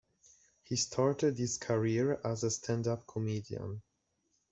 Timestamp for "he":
0.63-0.77